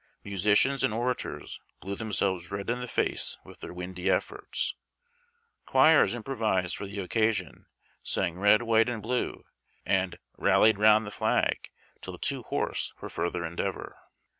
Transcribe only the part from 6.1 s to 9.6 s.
improvised for the occasion, sang "Red, White, and Blue"